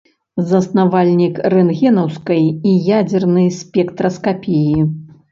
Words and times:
Заснавальнік 0.51 1.35
рэнтгенаўскай 1.53 2.47
і 2.69 2.71
ядзернай 2.99 3.45
спектраскапіі. 3.59 4.81